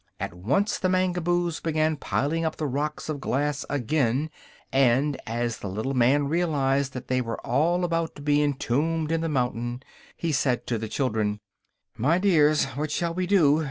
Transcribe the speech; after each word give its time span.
At 0.19 0.33
once 0.33 0.79
the 0.79 0.89
Mangaboos 0.89 1.59
began 1.61 1.95
piling 1.95 2.43
up 2.43 2.55
the 2.55 2.65
rocks 2.65 3.07
of 3.07 3.21
glass 3.21 3.67
again, 3.69 4.31
and 4.73 5.15
as 5.27 5.59
the 5.59 5.67
little 5.67 5.93
man 5.93 6.27
realized 6.27 6.93
that 6.93 7.07
they 7.07 7.21
were 7.21 7.39
all 7.45 7.83
about 7.83 8.15
to 8.15 8.23
be 8.23 8.41
entombed 8.41 9.11
in 9.11 9.21
the 9.21 9.29
mountain 9.29 9.83
he 10.17 10.31
said 10.31 10.65
to 10.65 10.79
the 10.79 10.89
children: 10.89 11.39
"My 11.95 12.17
dears, 12.17 12.65
what 12.69 12.89
shall 12.89 13.13
we 13.13 13.27
do? 13.27 13.59